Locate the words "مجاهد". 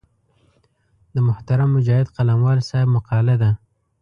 1.75-2.07